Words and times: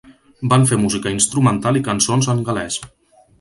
Van 0.53 0.63
fer 0.71 0.79
música 0.85 1.11
instrumental 1.17 1.79
i 1.81 1.85
cançons 1.89 2.31
en 2.35 2.43
gal·lès. 2.49 2.81